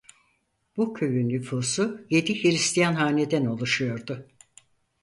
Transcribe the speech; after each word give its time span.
Bu 0.77 0.93
köyün 0.93 1.29
nüfusu 1.29 2.01
yedi 2.09 2.43
Hristiyan 2.43 2.93
haneden 2.93 3.45
oluşuyordu. 3.45 4.27